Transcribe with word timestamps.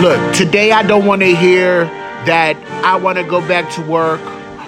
Look, 0.00 0.34
today 0.34 0.72
I 0.72 0.82
don't 0.82 1.04
want 1.04 1.20
to 1.20 1.36
hear 1.36 1.84
that 2.24 2.56
I 2.82 2.96
want 2.96 3.18
to 3.18 3.22
go 3.22 3.46
back 3.46 3.70
to 3.74 3.82
work 3.82 4.22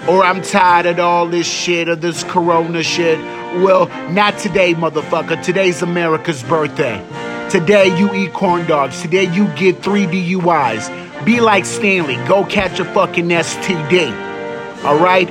or 0.07 0.23
I'm 0.23 0.43
tired 0.43 0.85
of 0.85 0.99
all 0.99 1.27
this 1.27 1.51
shit 1.51 1.89
or 1.89 1.95
this 1.95 2.23
corona 2.23 2.83
shit. 2.83 3.17
Well, 3.63 3.87
not 4.11 4.37
today, 4.37 4.75
motherfucker. 4.75 5.41
Today's 5.41 5.81
America's 5.81 6.43
birthday. 6.43 7.03
Today 7.49 7.97
you 7.97 8.13
eat 8.13 8.33
corn 8.33 8.67
dogs. 8.67 9.01
Today 9.01 9.23
you 9.23 9.47
get 9.55 9.81
three 9.81 10.05
DUIs. 10.05 11.25
Be 11.25 11.39
like 11.39 11.65
Stanley. 11.65 12.17
Go 12.27 12.45
catch 12.45 12.79
a 12.79 12.85
fucking 12.85 13.29
STD. 13.29 14.85
All 14.85 14.99
right? 14.99 15.27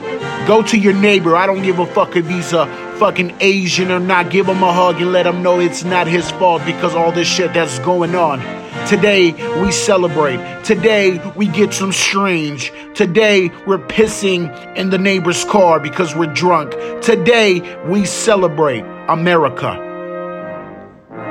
Go 0.48 0.64
to 0.64 0.77
your 0.77 0.95
neighbor. 0.95 1.37
I 1.37 1.46
don't 1.46 1.62
give 1.62 1.79
a 1.79 1.87
fuck 1.87 2.16
if 2.16 2.27
he's 2.27 2.53
a 2.53 2.66
fucking 2.98 3.37
Asian 3.39 3.93
or 3.93 4.00
not. 4.00 4.30
Give 4.32 4.48
him 4.48 4.64
a 4.64 4.73
hug 4.73 5.00
and 5.00 5.12
let 5.12 5.29
him 5.29 5.45
know 5.45 5.61
it's 5.61 5.84
not 5.84 6.09
his 6.09 6.29
fault 6.32 6.62
because 6.66 6.96
all 6.96 7.12
this 7.12 7.29
shit 7.29 7.55
that's 7.55 7.79
going 7.79 8.16
on. 8.16 8.61
Today 8.93 9.32
we 9.62 9.72
celebrate. 9.72 10.64
Today 10.64 11.19
we 11.34 11.46
get 11.46 11.73
some 11.73 11.92
strange. 11.92 12.70
Today 12.92 13.48
we're 13.66 13.78
pissing 13.78 14.77
in 14.77 14.91
the 14.91 14.98
neighbor's 14.98 15.46
car 15.46 15.80
because 15.80 16.15
we're 16.15 16.34
drunk. 16.34 16.73
Today 17.01 17.78
we 17.87 18.05
celebrate 18.05 18.84
America. 19.09 19.70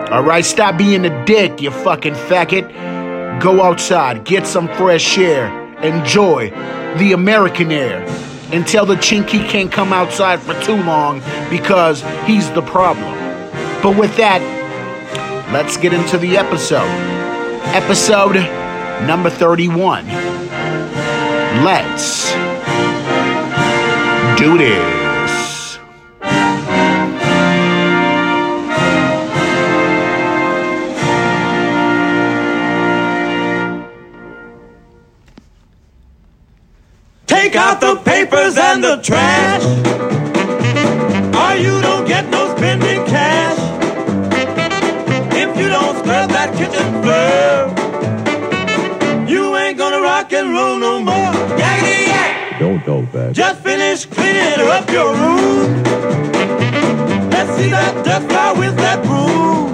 All 0.09 0.23
right, 0.23 0.43
stop 0.43 0.79
being 0.79 1.05
a 1.05 1.25
dick, 1.25 1.61
you 1.61 1.69
fucking 1.69 2.15
faggot. 2.15 3.39
Go 3.39 3.61
outside, 3.61 4.25
get 4.25 4.47
some 4.47 4.67
fresh 4.69 5.19
air, 5.19 5.45
enjoy 5.83 6.49
the 6.97 7.11
American 7.13 7.71
air. 7.71 8.03
And 8.51 8.65
tell 8.65 8.87
the 8.87 8.95
chink 8.95 9.29
he 9.29 9.37
can't 9.37 9.71
come 9.71 9.93
outside 9.93 10.39
for 10.39 10.59
too 10.63 10.81
long 10.81 11.19
because 11.51 12.01
he's 12.25 12.49
the 12.53 12.63
problem. 12.63 13.13
But 13.83 13.99
with 13.99 14.17
that, 14.17 14.41
let's 15.53 15.77
get 15.77 15.93
into 15.93 16.17
the 16.17 16.37
episode 16.37 17.20
episode 17.73 18.35
number 19.05 19.29
31. 19.29 20.05
Let's 21.63 22.31
do 24.39 24.57
this. 24.57 25.79
Take 37.27 37.55
out 37.55 37.81
the 37.81 37.95
papers 38.03 38.57
and 38.57 38.83
the 38.83 38.97
trash, 39.01 39.63
or 41.35 41.55
you 41.59 41.81
don't 41.81 42.07
get 42.07 42.29
no 42.29 42.55
spending 42.55 43.05
cash. 43.05 43.57
If 45.33 45.57
you 45.57 45.69
don't 45.69 45.97
scrub 45.99 46.29
that 46.29 46.53
kitchen 46.55 47.01
floor, 47.01 47.10
and 50.41 50.53
roll 50.53 50.77
no 50.77 50.99
more. 50.99 51.33
Yakety 51.61 52.07
yak! 52.07 52.59
Don't 52.59 52.83
go 52.85 53.01
back. 53.13 53.33
Just 53.33 53.61
finish 53.61 54.05
cleaning 54.05 54.59
up 54.77 54.89
your 54.89 55.09
room. 55.21 55.83
Let's 57.33 57.51
see 57.57 57.69
that 57.69 57.93
dust 58.05 58.27
fly 58.27 58.51
with 58.61 58.75
that 58.77 58.99
broom. 59.07 59.73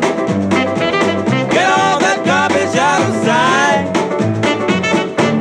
Get 1.55 1.67
all 1.79 1.99
that 2.05 2.19
garbage 2.29 2.75
out 2.89 3.01
of 3.07 3.13
sight. 3.27 3.85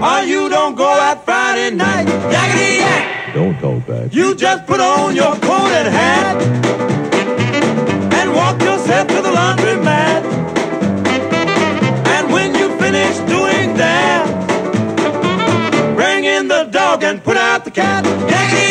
Or 0.09 0.21
you 0.33 0.49
don't 0.49 0.77
go 0.77 0.89
out 1.07 1.25
Friday 1.25 1.71
night. 1.75 2.07
Yakety 2.35 2.79
yak! 2.85 3.35
Don't 3.35 3.61
go 3.61 3.81
back. 3.81 4.15
You 4.15 4.35
just 4.35 4.67
put 4.67 4.81
on 4.81 5.17
your 5.17 5.35
coat 5.47 5.71
and 5.81 5.89
hat 5.89 6.46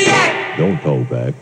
Yakety! 0.06 0.58
Don't 0.58 0.84
go 0.84 1.03
back. 1.03 1.34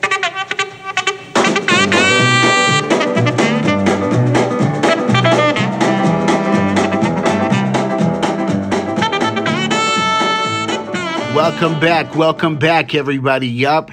Welcome 11.36 11.80
back, 11.80 12.16
welcome 12.16 12.58
back, 12.58 12.94
everybody. 12.94 13.48
Yup, 13.48 13.90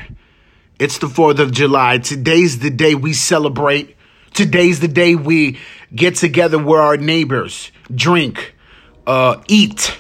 it's 0.79 0.99
the 0.99 1.07
4th 1.07 1.39
of 1.39 1.53
July. 1.53 1.99
Today's 1.99 2.59
the 2.59 2.71
day 2.71 2.95
we 2.95 3.13
celebrate. 3.13 3.97
Today's 4.35 4.81
the 4.81 4.89
day 4.89 5.15
we 5.15 5.59
get 5.95 6.17
together 6.17 6.59
with 6.59 6.79
our 6.79 6.97
neighbors, 6.97 7.73
drink, 7.95 8.55
uh, 9.07 9.43
eat, 9.49 9.99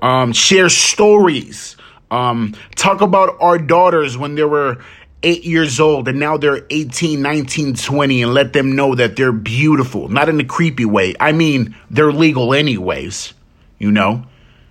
um, 0.00 0.32
share 0.32 0.68
stories, 0.68 1.75
um, 2.10 2.54
talk 2.74 3.00
about 3.00 3.36
our 3.40 3.58
daughters 3.58 4.16
when 4.16 4.34
they 4.34 4.44
were 4.44 4.78
eight 5.22 5.44
years 5.44 5.80
old 5.80 6.08
and 6.08 6.20
now 6.20 6.36
they're 6.36 6.64
18, 6.70 7.20
19, 7.20 7.74
20, 7.74 8.22
and 8.22 8.34
let 8.34 8.52
them 8.52 8.76
know 8.76 8.94
that 8.94 9.16
they're 9.16 9.32
beautiful. 9.32 10.08
Not 10.08 10.28
in 10.28 10.38
a 10.40 10.44
creepy 10.44 10.84
way. 10.84 11.14
I 11.18 11.32
mean, 11.32 11.74
they're 11.90 12.12
legal 12.12 12.54
anyways, 12.54 13.34
you 13.78 13.90
know? 13.90 14.24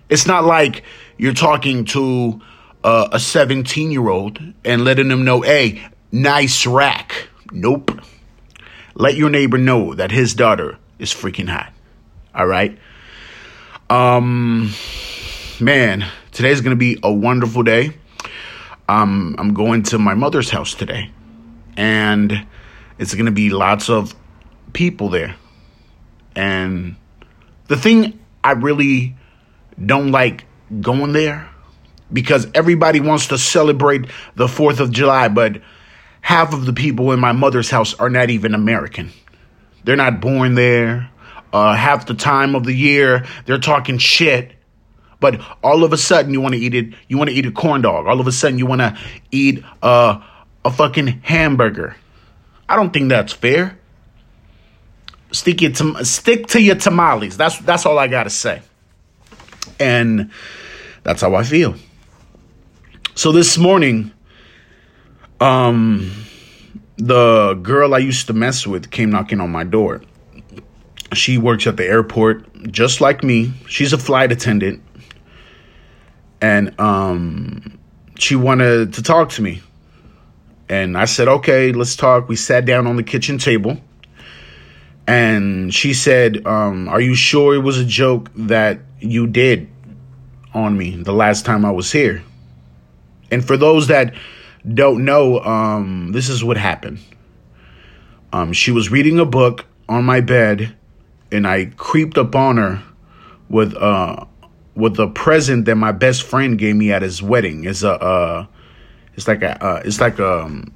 It's 0.08 0.26
not 0.26 0.44
like 0.44 0.84
you're 1.18 1.34
talking 1.34 1.84
to 1.86 2.40
uh, 2.84 3.08
a 3.12 3.20
17 3.20 3.90
year 3.90 4.08
old 4.08 4.38
and 4.64 4.84
letting 4.84 5.08
them 5.08 5.24
know, 5.24 5.40
hey, 5.42 5.84
nice 6.12 6.66
rack. 6.66 7.28
Nope. 7.50 8.00
Let 8.94 9.16
your 9.16 9.28
neighbor 9.28 9.58
know 9.58 9.94
that 9.94 10.10
his 10.10 10.34
daughter 10.34 10.78
is 10.98 11.12
freaking 11.12 11.48
hot. 11.48 11.72
All 12.34 12.46
right. 12.46 12.78
Um, 13.90 14.72
man, 15.60 16.06
today's 16.36 16.60
gonna 16.60 16.76
be 16.76 16.98
a 17.02 17.10
wonderful 17.10 17.62
day. 17.62 17.96
Um, 18.90 19.36
I'm 19.38 19.54
going 19.54 19.84
to 19.84 19.98
my 19.98 20.12
mother's 20.12 20.50
house 20.50 20.74
today, 20.74 21.10
and 21.78 22.46
it's 22.98 23.14
gonna 23.14 23.30
be 23.30 23.48
lots 23.48 23.88
of 23.88 24.14
people 24.74 25.08
there. 25.08 25.34
And 26.34 26.96
the 27.68 27.76
thing 27.76 28.20
I 28.44 28.52
really 28.52 29.16
don't 29.82 30.10
like 30.10 30.44
going 30.82 31.14
there 31.14 31.48
because 32.12 32.46
everybody 32.54 33.00
wants 33.00 33.28
to 33.28 33.38
celebrate 33.38 34.04
the 34.34 34.46
4th 34.46 34.78
of 34.78 34.90
July, 34.90 35.28
but 35.28 35.62
half 36.20 36.52
of 36.52 36.66
the 36.66 36.74
people 36.74 37.12
in 37.12 37.18
my 37.18 37.32
mother's 37.32 37.70
house 37.70 37.94
are 37.94 38.10
not 38.10 38.28
even 38.28 38.54
American. 38.54 39.10
They're 39.84 39.96
not 39.96 40.20
born 40.20 40.54
there. 40.54 41.08
Uh, 41.50 41.74
half 41.74 42.04
the 42.04 42.14
time 42.14 42.54
of 42.54 42.64
the 42.64 42.74
year, 42.74 43.24
they're 43.46 43.56
talking 43.56 43.96
shit. 43.96 44.52
But 45.18 45.40
all 45.62 45.82
of 45.82 45.92
a 45.92 45.96
sudden, 45.96 46.32
you 46.32 46.40
want 46.40 46.54
to 46.54 46.60
eat 46.60 46.74
it. 46.74 46.92
You 47.08 47.18
want 47.18 47.30
to 47.30 47.36
eat 47.36 47.46
a 47.46 47.52
corn 47.52 47.82
dog. 47.82 48.06
All 48.06 48.20
of 48.20 48.26
a 48.26 48.32
sudden, 48.32 48.58
you 48.58 48.66
want 48.66 48.80
to 48.80 48.98
eat 49.30 49.64
uh, 49.82 50.20
a 50.64 50.70
fucking 50.70 51.06
hamburger. 51.22 51.96
I 52.68 52.76
don't 52.76 52.92
think 52.92 53.08
that's 53.08 53.32
fair. 53.32 53.78
Stick 55.32 55.62
your 55.62 55.72
tam- 55.72 56.04
stick 56.04 56.48
to 56.48 56.60
your 56.60 56.76
tamales. 56.76 57.36
That's 57.36 57.58
that's 57.60 57.86
all 57.86 57.98
I 57.98 58.08
gotta 58.08 58.30
say. 58.30 58.62
And 59.78 60.30
that's 61.02 61.20
how 61.20 61.34
I 61.34 61.44
feel. 61.44 61.74
So 63.14 63.32
this 63.32 63.56
morning, 63.56 64.12
um, 65.40 66.10
the 66.96 67.54
girl 67.54 67.94
I 67.94 67.98
used 67.98 68.26
to 68.28 68.32
mess 68.32 68.66
with 68.66 68.90
came 68.90 69.10
knocking 69.10 69.40
on 69.40 69.50
my 69.50 69.64
door. 69.64 70.02
She 71.12 71.38
works 71.38 71.66
at 71.66 71.76
the 71.76 71.84
airport, 71.84 72.70
just 72.72 73.00
like 73.00 73.22
me. 73.22 73.52
She's 73.68 73.92
a 73.92 73.98
flight 73.98 74.32
attendant, 74.32 74.82
and 76.40 76.78
um, 76.80 77.78
she 78.18 78.36
wanted 78.36 78.94
to 78.94 79.02
talk 79.02 79.30
to 79.30 79.42
me. 79.42 79.62
And 80.68 80.98
I 80.98 81.04
said, 81.04 81.28
"Okay, 81.28 81.72
let's 81.72 81.96
talk." 81.96 82.28
We 82.28 82.36
sat 82.36 82.64
down 82.64 82.86
on 82.86 82.96
the 82.96 83.02
kitchen 83.02 83.38
table, 83.38 83.78
and 85.06 85.72
she 85.72 85.94
said, 85.94 86.44
um, 86.46 86.88
"Are 86.88 87.00
you 87.00 87.14
sure 87.14 87.54
it 87.54 87.62
was 87.62 87.78
a 87.78 87.84
joke 87.84 88.30
that 88.34 88.80
you 89.00 89.26
did 89.26 89.68
on 90.54 90.76
me 90.76 90.96
the 90.96 91.12
last 91.12 91.44
time 91.44 91.64
I 91.64 91.70
was 91.70 91.92
here?" 91.92 92.22
And 93.30 93.44
for 93.44 93.56
those 93.56 93.88
that 93.88 94.14
don't 94.74 95.04
know, 95.04 95.40
um, 95.40 96.10
this 96.12 96.28
is 96.28 96.42
what 96.42 96.56
happened. 96.56 96.98
Um, 98.32 98.52
she 98.52 98.72
was 98.72 98.90
reading 98.90 99.20
a 99.20 99.24
book 99.24 99.64
on 99.88 100.04
my 100.04 100.20
bed, 100.20 100.74
and 101.30 101.46
I 101.46 101.66
creeped 101.76 102.18
up 102.18 102.34
on 102.34 102.56
her 102.56 102.82
with 103.48 103.74
uh 103.76 104.24
with 104.76 104.98
a 105.00 105.08
present 105.08 105.64
that 105.64 105.74
my 105.74 105.90
best 105.90 106.22
friend 106.22 106.58
gave 106.58 106.76
me 106.76 106.92
at 106.92 107.02
his 107.02 107.22
wedding. 107.22 107.64
It's 107.64 107.82
a 107.82 107.92
uh, 107.92 108.46
it's 109.14 109.26
like 109.26 109.42
a 109.42 109.62
uh, 109.64 109.82
it's 109.84 110.00
like 110.00 110.18
a 110.18 110.42
um, 110.42 110.72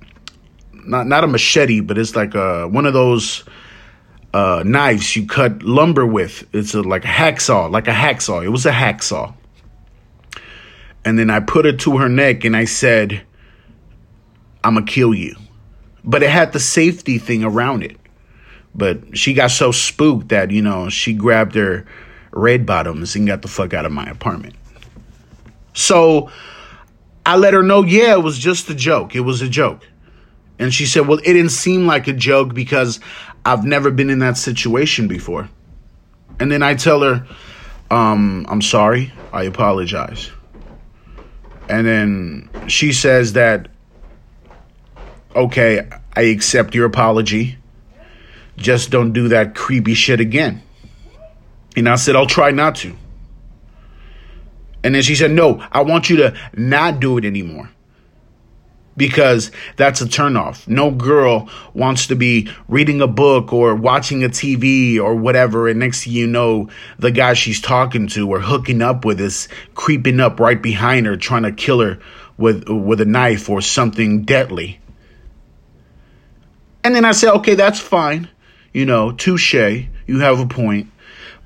not 0.73 1.07
not 1.07 1.23
a 1.23 1.27
machete, 1.27 1.81
but 1.81 1.99
it's 1.99 2.17
like 2.17 2.35
a 2.35 2.67
one 2.67 2.87
of 2.87 2.95
those 2.95 3.45
uh, 4.33 4.63
knives 4.65 5.15
you 5.15 5.27
cut 5.27 5.63
lumber 5.63 6.07
with. 6.07 6.49
It's 6.53 6.75
a, 6.75 6.83
like 6.83 7.05
a 7.05 7.09
hacksaw, 7.09 7.71
like 7.71 7.89
a 7.89 7.93
hacksaw. 7.93 8.45
It 8.45 8.49
was 8.49 8.67
a 8.67 8.73
hacksaw. 8.73 9.35
And 11.05 11.19
then 11.19 11.31
I 11.31 11.41
put 11.41 11.67
it 11.67 11.81
to 11.81 11.99
her 11.99 12.09
neck 12.09 12.45
and 12.45 12.57
I 12.57 12.67
said, 12.67 13.23
I'm 14.63 14.75
to 14.77 14.83
kill 14.83 15.15
you. 15.15 15.35
But 16.05 16.23
it 16.23 16.31
had 16.31 16.53
the 16.53 16.61
safety 16.61 17.19
thing 17.19 17.43
around 17.43 17.83
it. 17.83 17.97
But 18.75 19.17
she 19.17 19.35
got 19.35 19.51
so 19.51 19.73
spooked 19.73 20.29
that, 20.29 20.51
you 20.51 20.63
know, 20.63 20.89
she 20.89 21.13
grabbed 21.13 21.55
her 21.55 21.87
red 22.33 22.67
bottoms 22.67 23.17
and 23.17 23.27
got 23.27 23.43
the 23.43 23.49
fuck 23.49 23.75
out 23.75 23.87
of 23.87 23.93
my 23.93 24.05
apartment. 24.05 24.55
So 25.73 26.31
I 27.25 27.37
let 27.37 27.55
her 27.55 27.63
know, 27.63 27.83
yeah, 27.83 28.15
it 28.15 28.23
was 28.23 28.39
just 28.39 28.69
a 28.71 28.75
joke. 28.75 29.15
It 29.15 29.21
was 29.21 29.43
a 29.43 29.49
joke. 29.49 29.87
And 30.59 30.75
she 30.75 30.87
said, 30.87 31.07
well, 31.07 31.19
it 31.19 31.25
didn't 31.25 31.51
seem 31.51 31.87
like 31.87 32.07
a 32.07 32.13
joke 32.13 32.55
because 32.55 33.01
I've 33.45 33.65
never 33.65 33.91
been 33.91 34.11
in 34.11 34.19
that 34.19 34.37
situation 34.37 35.09
before. 35.09 35.49
And 36.39 36.51
then 36.51 36.63
I 36.63 36.75
tell 36.75 37.03
her, 37.03 37.27
um, 37.91 38.47
I'm 38.49 38.63
sorry. 38.63 39.13
I 39.33 39.45
apologize. 39.45 40.31
And 41.69 41.87
then 41.87 42.51
she 42.67 42.93
says 42.93 43.35
that, 43.35 43.69
okay, 45.35 45.89
I 46.15 46.23
accept 46.23 46.75
your 46.75 46.87
apology. 46.87 47.57
Just 48.57 48.91
don't 48.91 49.13
do 49.13 49.29
that 49.29 49.55
creepy 49.55 49.95
shit 49.95 50.21
again. 50.21 50.63
And 51.77 51.89
I 51.89 51.97
said, 51.97 52.17
I'll 52.17 52.27
try 52.27 52.51
not 52.51 52.77
to. 52.77 52.97
And 54.83 54.95
then 54.95 55.03
she 55.03 55.15
said, 55.15 55.31
No, 55.31 55.65
I 55.71 55.83
want 55.83 56.11
you 56.11 56.17
to 56.17 56.37
not 56.55 57.01
do 57.01 57.19
it 57.19 57.25
anymore. 57.25 57.71
Because 58.97 59.51
that's 59.77 60.01
a 60.01 60.05
turnoff. 60.05 60.67
No 60.69 60.91
girl 60.91 61.49
wants 61.73 62.09
to 62.09 62.17
be 62.17 62.51
reading 62.69 63.01
a 63.01 63.07
book 63.07 63.53
or 63.53 63.75
watching 63.75 64.25
a 64.25 64.29
TV 64.29 64.99
or 64.99 65.15
whatever, 65.15 65.69
and 65.69 65.79
next 65.79 66.05
thing 66.05 66.13
you 66.13 66.27
know, 66.27 66.69
the 66.99 67.11
guy 67.11 67.33
she's 67.33 67.61
talking 67.61 68.09
to 68.09 68.29
or 68.29 68.41
hooking 68.41 68.83
up 68.83 69.05
with 69.05 69.21
is 69.21 69.49
creeping 69.75 70.21
up 70.21 70.39
right 70.41 70.61
behind 70.61 71.07
her, 71.07 71.17
trying 71.17 71.45
to 71.45 71.53
kill 71.53 71.81
her 71.81 71.99
with 72.37 72.69
with 72.69 73.01
a 73.01 73.07
knife 73.07 73.49
or 73.49 73.63
something 73.63 74.23
deadly. 74.23 74.81
And 76.83 76.95
then 76.95 77.05
I 77.05 77.13
said, 77.13 77.35
okay, 77.37 77.55
that's 77.55 77.79
fine. 77.79 78.29
You 78.73 78.87
know, 78.87 79.13
touche. 79.13 79.55
You 79.55 80.21
have 80.21 80.41
a 80.41 80.47
point. 80.47 80.91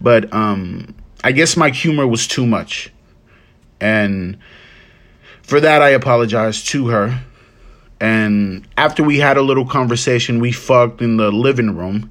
But 0.04 0.30
um, 0.34 0.94
I 1.24 1.32
guess 1.32 1.56
my 1.56 1.70
humor 1.70 2.06
was 2.06 2.26
too 2.26 2.46
much. 2.46 2.92
And 3.80 4.36
for 5.42 5.60
that, 5.60 5.80
I 5.80 5.88
apologize 5.90 6.62
to 6.64 6.88
her. 6.88 7.24
And 8.00 8.68
after 8.76 9.02
we 9.02 9.18
had 9.18 9.38
a 9.38 9.42
little 9.42 9.64
conversation, 9.64 10.40
we 10.40 10.52
fucked 10.52 11.00
in 11.00 11.16
the 11.16 11.32
living 11.32 11.74
room 11.74 12.10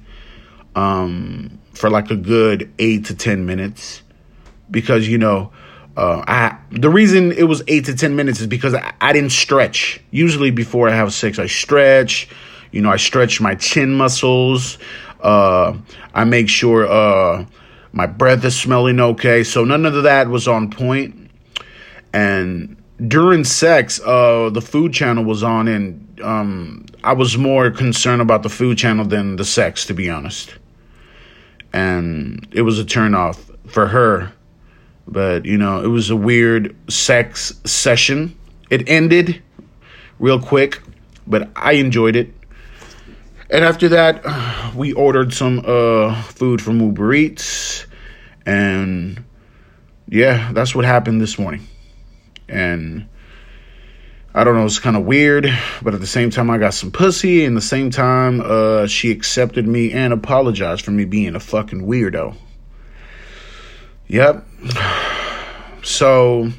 um, 0.74 1.60
for 1.72 1.88
like 1.88 2.10
a 2.10 2.16
good 2.16 2.68
eight 2.80 3.04
to 3.06 3.14
10 3.14 3.46
minutes. 3.46 4.02
Because, 4.72 5.06
you 5.06 5.18
know, 5.18 5.52
uh, 5.96 6.24
I 6.26 6.58
the 6.72 6.90
reason 6.90 7.30
it 7.30 7.44
was 7.44 7.62
eight 7.68 7.84
to 7.84 7.94
10 7.94 8.16
minutes 8.16 8.40
is 8.40 8.48
because 8.48 8.74
I, 8.74 8.92
I 9.00 9.12
didn't 9.12 9.30
stretch. 9.30 10.00
Usually, 10.10 10.50
before 10.50 10.88
I 10.88 10.96
have 10.96 11.14
sex, 11.14 11.38
I 11.38 11.46
stretch. 11.46 12.28
You 12.72 12.82
know, 12.82 12.90
I 12.90 12.96
stretch 12.96 13.40
my 13.40 13.54
chin 13.54 13.94
muscles. 13.94 14.78
Uh, 15.20 15.76
I 16.12 16.24
make 16.24 16.48
sure 16.48 16.88
uh, 16.90 17.46
my 17.94 18.06
breath 18.06 18.44
is 18.44 18.58
smelling 18.58 18.98
okay. 18.98 19.44
So 19.44 19.64
none 19.64 19.86
of 19.86 20.02
that 20.02 20.28
was 20.28 20.48
on 20.48 20.68
point. 20.68 21.30
And 22.12 22.76
during 23.06 23.44
sex, 23.44 24.00
uh, 24.04 24.50
the 24.50 24.60
food 24.60 24.92
channel 24.92 25.24
was 25.24 25.44
on, 25.44 25.68
and 25.68 26.20
um, 26.20 26.86
I 27.04 27.12
was 27.12 27.38
more 27.38 27.70
concerned 27.70 28.20
about 28.20 28.42
the 28.42 28.48
food 28.48 28.78
channel 28.78 29.04
than 29.04 29.36
the 29.36 29.44
sex, 29.44 29.86
to 29.86 29.94
be 29.94 30.10
honest. 30.10 30.56
And 31.72 32.46
it 32.50 32.62
was 32.62 32.80
a 32.80 32.84
turnoff 32.84 33.38
for 33.68 33.86
her. 33.86 34.32
But, 35.06 35.44
you 35.44 35.56
know, 35.56 35.80
it 35.80 35.88
was 35.88 36.10
a 36.10 36.16
weird 36.16 36.74
sex 36.90 37.60
session. 37.64 38.36
It 38.70 38.88
ended 38.88 39.40
real 40.18 40.40
quick, 40.40 40.82
but 41.28 41.48
I 41.54 41.72
enjoyed 41.74 42.16
it. 42.16 42.34
And 43.54 43.64
after 43.64 43.90
that, 43.90 44.74
we 44.74 44.92
ordered 44.92 45.32
some 45.32 45.62
uh, 45.64 46.20
food 46.22 46.60
from 46.60 46.80
Uber 46.80 47.14
Eats. 47.14 47.86
And 48.44 49.22
yeah, 50.08 50.50
that's 50.52 50.74
what 50.74 50.84
happened 50.84 51.20
this 51.20 51.38
morning. 51.38 51.68
And 52.48 53.06
I 54.34 54.42
don't 54.42 54.56
know, 54.56 54.64
it's 54.64 54.80
kind 54.80 54.96
of 54.96 55.04
weird, 55.04 55.46
but 55.80 55.94
at 55.94 56.00
the 56.00 56.06
same 56.06 56.30
time, 56.30 56.50
I 56.50 56.58
got 56.58 56.74
some 56.74 56.90
pussy. 56.90 57.44
And 57.44 57.56
the 57.56 57.60
same 57.60 57.90
time, 57.90 58.42
uh, 58.44 58.88
she 58.88 59.12
accepted 59.12 59.68
me 59.68 59.92
and 59.92 60.12
apologized 60.12 60.84
for 60.84 60.90
me 60.90 61.04
being 61.04 61.36
a 61.36 61.40
fucking 61.40 61.82
weirdo. 61.86 62.36
Yep. 64.08 64.46
So 65.86 66.50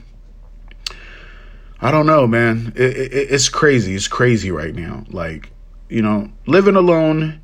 I 1.81 1.89
don't 1.89 2.05
know, 2.05 2.27
man. 2.27 2.73
It, 2.75 2.95
it, 2.95 3.11
it's 3.31 3.49
crazy. 3.49 3.95
It's 3.95 4.07
crazy 4.07 4.51
right 4.51 4.75
now. 4.75 5.03
Like, 5.09 5.49
you 5.89 6.01
know, 6.01 6.31
living 6.45 6.75
alone. 6.75 7.41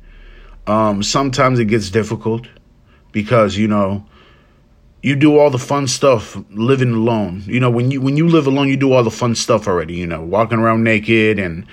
Um, 0.66 1.02
sometimes 1.02 1.58
it 1.58 1.64
gets 1.66 1.90
difficult 1.90 2.46
because 3.10 3.56
you 3.56 3.66
know 3.66 4.06
you 5.02 5.16
do 5.16 5.36
all 5.36 5.50
the 5.50 5.58
fun 5.58 5.88
stuff 5.88 6.36
living 6.50 6.92
alone. 6.92 7.42
You 7.46 7.58
know, 7.58 7.70
when 7.70 7.90
you 7.90 8.00
when 8.00 8.16
you 8.16 8.28
live 8.28 8.46
alone, 8.46 8.68
you 8.68 8.76
do 8.76 8.92
all 8.92 9.02
the 9.02 9.10
fun 9.10 9.34
stuff 9.34 9.66
already. 9.66 9.94
You 9.94 10.06
know, 10.06 10.22
walking 10.22 10.58
around 10.58 10.84
naked 10.84 11.38
and 11.38 11.66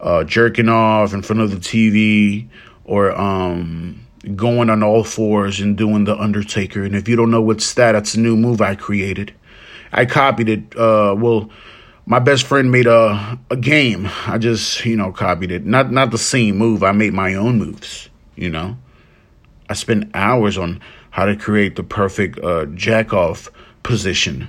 uh, 0.00 0.24
jerking 0.24 0.68
off 0.68 1.12
in 1.12 1.22
front 1.22 1.42
of 1.42 1.50
the 1.50 1.56
TV, 1.56 2.48
or 2.84 3.12
um, 3.18 4.06
going 4.36 4.70
on 4.70 4.82
all 4.82 5.02
fours 5.02 5.60
and 5.60 5.76
doing 5.76 6.04
the 6.04 6.16
Undertaker. 6.16 6.84
And 6.84 6.94
if 6.94 7.08
you 7.08 7.16
don't 7.16 7.30
know 7.30 7.42
what's 7.42 7.74
that, 7.74 7.92
that's 7.92 8.14
a 8.14 8.20
new 8.20 8.36
move 8.36 8.60
I 8.60 8.76
created. 8.76 9.34
I 9.92 10.06
copied 10.06 10.48
it. 10.48 10.76
Uh, 10.76 11.14
well, 11.18 11.50
my 12.06 12.20
best 12.20 12.44
friend 12.44 12.70
made 12.70 12.86
a 12.86 13.38
a 13.50 13.56
game. 13.56 14.08
I 14.26 14.38
just 14.38 14.84
you 14.86 14.96
know 14.96 15.12
copied 15.12 15.50
it. 15.50 15.66
Not 15.66 15.90
not 15.90 16.12
the 16.12 16.18
same 16.18 16.56
move. 16.56 16.82
I 16.82 16.92
made 16.92 17.12
my 17.12 17.34
own 17.34 17.58
moves. 17.58 18.08
You 18.36 18.48
know, 18.48 18.76
I 19.68 19.74
spent 19.74 20.10
hours 20.14 20.56
on 20.56 20.80
how 21.10 21.24
to 21.24 21.36
create 21.36 21.76
the 21.76 21.82
perfect 21.82 22.38
uh, 22.38 22.66
jack 22.66 23.12
off 23.12 23.50
position. 23.82 24.48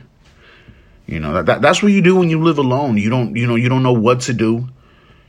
You 1.07 1.19
know 1.19 1.33
that, 1.33 1.45
that 1.47 1.61
that's 1.61 1.81
what 1.81 1.91
you 1.91 2.01
do 2.01 2.15
when 2.15 2.29
you 2.29 2.41
live 2.41 2.59
alone. 2.59 2.97
You 2.97 3.09
don't 3.09 3.35
you 3.35 3.47
know 3.47 3.55
you 3.55 3.69
don't 3.69 3.83
know 3.83 3.93
what 3.93 4.21
to 4.21 4.33
do. 4.33 4.69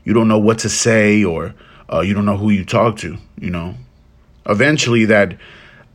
You 0.04 0.12
don't 0.12 0.28
know 0.28 0.38
what 0.38 0.60
to 0.60 0.68
say 0.68 1.24
or 1.24 1.54
uh, 1.92 2.00
you 2.00 2.14
don't 2.14 2.24
know 2.26 2.36
who 2.36 2.50
you 2.50 2.64
talk 2.64 2.98
to. 2.98 3.16
You 3.40 3.50
know, 3.50 3.74
eventually 4.46 5.06
that 5.06 5.36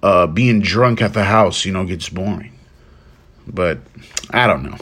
uh, 0.01 0.27
being 0.27 0.61
drunk 0.61 1.01
at 1.01 1.13
the 1.13 1.23
house 1.23 1.63
you 1.65 1.71
know 1.71 1.85
gets 1.85 2.09
boring. 2.09 2.57
But 3.45 3.79
I 4.31 4.47
don't 4.47 4.63
know. 4.63 4.77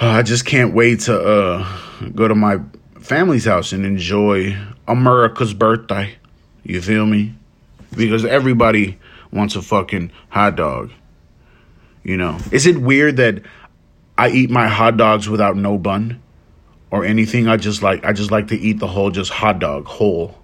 I 0.00 0.22
just 0.22 0.44
can't 0.44 0.74
wait 0.74 1.00
to 1.00 1.18
uh, 1.18 1.78
go 2.14 2.28
to 2.28 2.34
my 2.34 2.60
family's 3.00 3.46
house 3.46 3.72
and 3.72 3.84
enjoy 3.84 4.56
America's 4.86 5.52
birthday. 5.52 6.14
You 6.62 6.80
feel 6.80 7.04
me? 7.04 7.34
Because 7.96 8.24
everybody 8.24 8.98
wants 9.32 9.56
a 9.56 9.62
fucking 9.62 10.12
hot 10.28 10.54
dog. 10.54 10.92
You 12.04 12.16
know, 12.16 12.38
is 12.52 12.66
it 12.66 12.78
weird 12.78 13.16
that 13.16 13.42
I 14.16 14.30
eat 14.30 14.50
my 14.50 14.68
hot 14.68 14.96
dogs 14.96 15.28
without 15.28 15.56
no 15.56 15.78
bun 15.78 16.22
or 16.92 17.04
anything? 17.04 17.48
I 17.48 17.56
just 17.56 17.82
like 17.82 18.04
I 18.04 18.12
just 18.12 18.30
like 18.30 18.48
to 18.48 18.56
eat 18.56 18.78
the 18.78 18.86
whole 18.86 19.10
just 19.10 19.30
hot 19.30 19.58
dog 19.58 19.86
whole. 19.86 20.38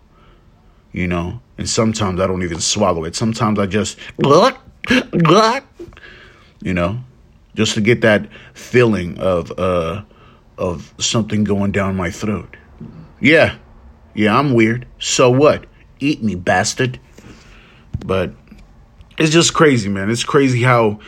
You 0.90 1.06
know, 1.06 1.40
and 1.58 1.68
sometimes 1.68 2.20
I 2.20 2.26
don't 2.26 2.42
even 2.42 2.60
swallow 2.60 3.04
it. 3.04 3.14
Sometimes 3.14 3.58
I 3.58 3.66
just 3.66 3.98
you 6.60 6.74
know, 6.74 6.98
just 7.54 7.74
to 7.74 7.80
get 7.80 8.00
that 8.02 8.28
feeling 8.52 9.18
of 9.18 9.52
uh 9.58 10.02
of 10.58 10.94
something 10.98 11.44
going 11.44 11.72
down 11.72 11.96
my 11.96 12.10
throat. 12.10 12.56
Yeah. 13.20 13.56
Yeah, 14.14 14.38
I'm 14.38 14.54
weird. 14.54 14.86
So 14.98 15.30
what? 15.30 15.66
Eat 15.98 16.22
me, 16.22 16.34
bastard. 16.36 17.00
But 18.04 18.32
it's 19.18 19.30
just 19.30 19.54
crazy, 19.54 19.88
man. 19.88 20.10
It's 20.10 20.24
crazy 20.24 20.62
how 20.62 21.00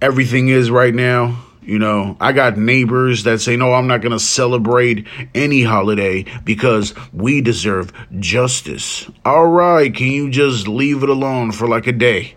everything 0.00 0.48
is 0.48 0.70
right 0.70 0.94
now. 0.94 1.42
You 1.62 1.80
know, 1.80 2.16
I 2.20 2.30
got 2.30 2.56
neighbors 2.56 3.24
that 3.24 3.40
say, 3.40 3.56
no, 3.56 3.72
I'm 3.72 3.88
not 3.88 4.00
going 4.00 4.12
to 4.12 4.20
celebrate 4.20 5.08
any 5.34 5.64
holiday 5.64 6.24
because 6.44 6.94
we 7.12 7.40
deserve 7.40 7.92
justice. 8.20 9.10
All 9.24 9.48
right, 9.48 9.92
can 9.92 10.06
you 10.06 10.30
just 10.30 10.68
leave 10.68 11.02
it 11.02 11.08
alone 11.08 11.50
for 11.50 11.66
like 11.66 11.88
a 11.88 11.92
day? 11.92 12.36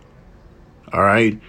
All 0.92 1.04
right. 1.04 1.40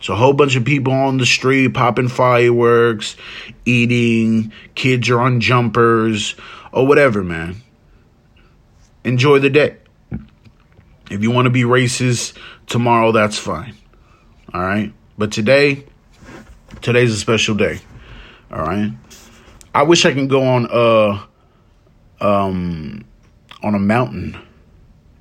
So 0.00 0.12
a 0.12 0.16
whole 0.16 0.32
bunch 0.32 0.56
of 0.56 0.64
people 0.64 0.92
on 0.92 1.16
the 1.16 1.26
street 1.26 1.74
popping 1.74 2.08
fireworks, 2.08 3.16
eating, 3.64 4.52
kids 4.74 5.08
are 5.08 5.20
on 5.20 5.40
jumpers, 5.40 6.34
or 6.72 6.86
whatever, 6.86 7.22
man. 7.24 7.56
Enjoy 9.04 9.38
the 9.38 9.50
day. 9.50 9.76
If 11.10 11.22
you 11.22 11.30
want 11.30 11.46
to 11.46 11.50
be 11.50 11.62
racist 11.62 12.36
tomorrow, 12.66 13.12
that's 13.12 13.38
fine. 13.38 13.74
All 14.52 14.60
right. 14.60 14.92
But 15.16 15.32
today, 15.32 15.84
today's 16.82 17.12
a 17.12 17.16
special 17.16 17.54
day. 17.54 17.80
All 18.50 18.60
right. 18.62 18.92
I 19.74 19.82
wish 19.82 20.04
I 20.04 20.12
can 20.12 20.28
go 20.28 20.42
on 20.42 20.66
uh 20.70 21.22
um 22.20 23.04
on 23.62 23.74
a 23.74 23.78
mountain 23.78 24.36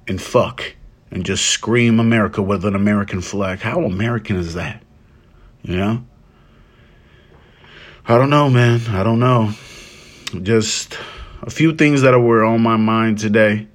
and 0.07 0.21
fuck 0.21 0.75
and 1.15 1.25
just 1.25 1.45
scream 1.45 2.01
America 2.01 2.41
with 2.41 2.65
an 2.65 2.75
American 2.75 3.21
flag. 3.21 3.59
How 3.59 3.85
American 3.85 4.35
is 4.35 4.55
that? 4.55 4.83
You 5.63 5.77
know? 5.77 6.05
I 8.05 8.17
don't 8.17 8.29
know, 8.29 8.49
man. 8.49 8.81
I 8.89 9.01
don't 9.01 9.21
know. 9.21 9.51
Just 10.43 10.99
a 11.41 11.49
few 11.49 11.73
things 11.73 12.01
that 12.01 12.19
were 12.19 12.43
on 12.43 12.61
my 12.61 12.75
mind 12.75 13.19
today. 13.19 13.65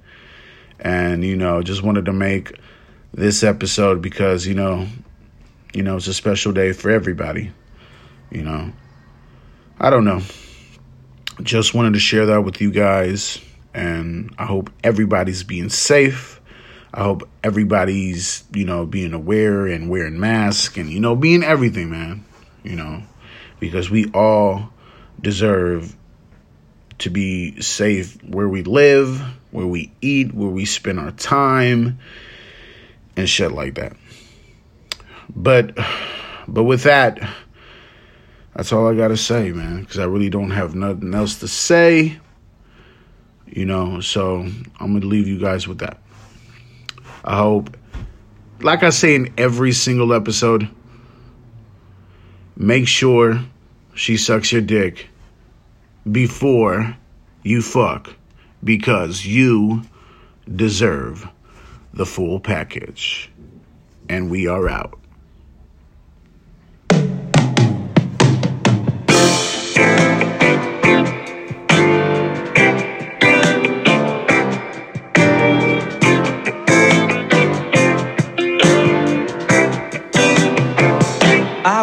And, 0.79 1.25
you 1.25 1.35
know, 1.35 1.63
just 1.63 1.81
wanted 1.81 2.05
to 2.05 2.13
make 2.13 2.59
this 3.11 3.43
episode 3.43 4.03
because, 4.03 4.45
you 4.45 4.53
know, 4.53 4.87
you 5.73 5.81
know, 5.81 5.97
it's 5.97 6.05
a 6.05 6.13
special 6.13 6.51
day 6.51 6.73
for 6.73 6.91
everybody. 6.91 7.51
You 8.29 8.43
know, 8.43 8.71
I 9.79 9.89
don't 9.89 10.05
know. 10.05 10.21
Just 11.41 11.73
wanted 11.73 11.93
to 11.93 11.99
share 11.99 12.27
that 12.27 12.43
with 12.43 12.61
you 12.61 12.69
guys, 12.69 13.41
and 13.73 14.31
I 14.37 14.45
hope 14.45 14.69
everybody's 14.83 15.43
being 15.43 15.69
safe. 15.69 16.40
I 16.93 17.03
hope 17.03 17.27
everybody's, 17.43 18.43
you 18.53 18.65
know, 18.65 18.85
being 18.85 19.13
aware 19.13 19.67
and 19.67 19.89
wearing 19.89 20.19
masks 20.19 20.77
and, 20.77 20.89
you 20.89 20.99
know, 20.99 21.15
being 21.15 21.43
everything, 21.43 21.89
man. 21.89 22.25
You 22.63 22.75
know, 22.75 23.03
because 23.59 23.89
we 23.89 24.11
all 24.11 24.71
deserve 25.19 25.95
to 26.99 27.09
be 27.09 27.59
safe 27.61 28.21
where 28.23 28.47
we 28.47 28.63
live, 28.63 29.19
where 29.51 29.65
we 29.65 29.91
eat, 30.01 30.33
where 30.33 30.49
we 30.49 30.65
spend 30.65 30.99
our 30.99 31.11
time, 31.11 31.99
and 33.15 33.27
shit 33.27 33.51
like 33.51 33.75
that. 33.75 33.93
But, 35.35 35.77
but 36.47 36.63
with 36.63 36.83
that, 36.83 37.19
that's 38.55 38.73
all 38.73 38.87
I 38.87 38.95
gotta 38.95 39.17
say, 39.17 39.51
man. 39.51 39.81
Because 39.81 39.99
I 39.99 40.05
really 40.05 40.29
don't 40.29 40.51
have 40.51 40.75
nothing 40.75 41.13
else 41.13 41.39
to 41.39 41.47
say. 41.47 42.19
You 43.47 43.65
know, 43.65 44.01
so 44.01 44.41
I'm 44.79 44.93
gonna 44.93 45.05
leave 45.05 45.27
you 45.27 45.39
guys 45.39 45.67
with 45.67 45.79
that. 45.79 45.99
I 47.23 47.37
hope, 47.37 47.75
like 48.61 48.83
I 48.83 48.89
say 48.89 49.15
in 49.15 49.33
every 49.37 49.71
single 49.71 50.13
episode, 50.13 50.69
make 52.55 52.87
sure 52.87 53.41
she 53.93 54.17
sucks 54.17 54.51
your 54.51 54.61
dick 54.61 55.07
before 56.09 56.95
you 57.43 57.61
fuck 57.61 58.13
because 58.63 59.25
you 59.25 59.83
deserve 60.55 61.27
the 61.93 62.05
full 62.05 62.39
package. 62.39 63.29
And 64.09 64.29
we 64.29 64.47
are 64.47 64.67
out. 64.67 65.00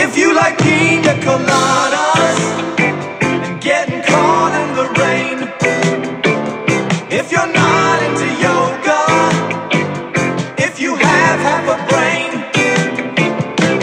If 0.00 0.16
you 0.16 0.32
like 0.32 0.56
pina 0.58 1.14
coladas 1.26 2.38
and 3.44 3.60
getting 3.60 4.00
caught 4.02 4.54
in 4.62 4.68
the 4.78 4.86
rain, 5.02 5.38
if 7.10 7.32
you're 7.32 7.52
not 7.52 7.98
into 8.06 8.28
yoga, 8.46 9.00
if 10.56 10.80
you 10.80 10.94
have 10.94 11.40
half 11.40 11.66
a 11.76 11.78
brain, 11.90 12.30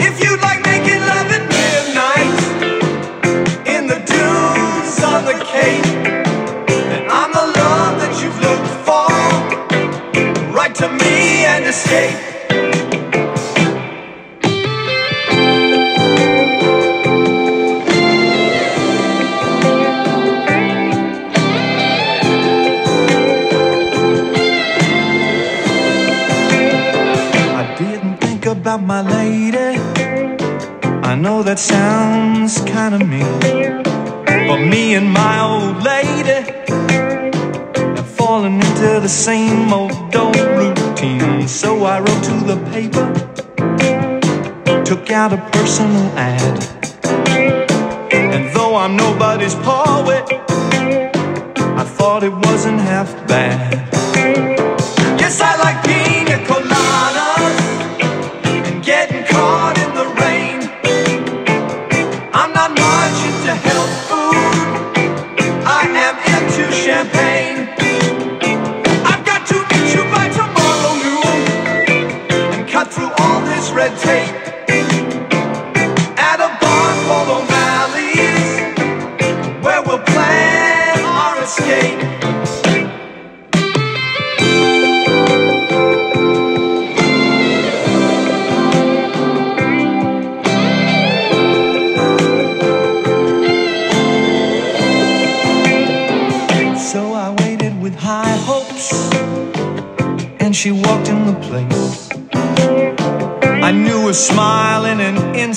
if 0.00 0.24
you 0.24 0.32
like 0.38 0.60
making 0.64 1.00
love 1.12 1.28
at 1.36 1.44
midnight 1.60 2.38
in 3.74 3.86
the 3.86 4.00
dunes 4.12 4.96
on 5.12 5.26
the 5.26 5.36
cape, 5.44 5.84
then 6.88 7.10
I'm 7.10 7.30
the 7.30 7.46
love 7.60 8.00
that 8.00 8.14
you've 8.22 8.40
looked 8.40 8.72
for. 8.86 9.08
Write 10.54 10.74
to 10.76 10.88
me 10.88 11.44
and 11.44 11.66
escape. 11.66 12.35
But 34.48 34.60
me 34.60 34.94
and 34.94 35.12
my 35.12 35.40
old 35.40 35.82
lady 35.82 36.40
have 37.96 38.06
fallen 38.06 38.54
into 38.54 39.00
the 39.00 39.08
same 39.08 39.72
old 39.72 40.14
old 40.14 40.36
routine. 40.36 41.48
So 41.48 41.84
I 41.84 41.98
wrote 41.98 42.24
to 42.30 42.36
the 42.50 42.58
paper, 42.70 43.06
took 44.84 45.10
out 45.10 45.32
a 45.32 45.38
personal 45.50 46.06
ad. 46.16 46.56
And 48.12 48.54
though 48.54 48.76
I'm 48.76 48.96
nobody's 48.96 49.56
poet, 49.56 50.24
I 51.82 51.84
thought 51.84 52.22
it 52.22 52.32
wasn't 52.32 52.80
half 52.80 53.10
bad. 53.26 53.72
Yes, 55.20 55.40
I 55.40 55.56
like 55.56 55.82
pina 55.84 56.38
coladas 56.46 57.25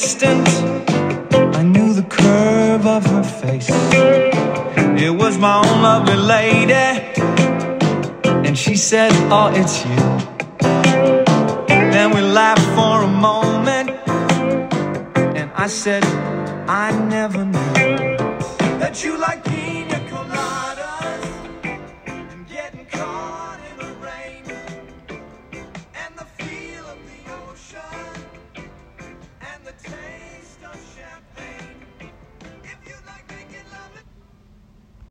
instant, 0.01 0.47
I 1.59 1.61
knew 1.61 1.93
the 1.93 2.03
curve 2.03 2.87
of 2.87 3.05
her 3.07 3.23
face. 3.41 3.69
It 5.05 5.13
was 5.13 5.37
my 5.37 5.57
own 5.57 5.81
lovely 5.81 6.15
lady, 6.15 6.87
and 8.47 8.57
she 8.57 8.75
said, 8.77 9.11
Oh, 9.29 9.51
it's 9.59 9.75
you. 9.89 10.01
Then 11.93 12.11
we 12.15 12.21
laughed 12.21 12.67
for 12.77 13.03
a 13.03 13.11
moment, 13.29 13.89
and 15.37 15.51
I 15.53 15.67
said, 15.67 16.05
I 16.85 16.91
never 17.15 17.43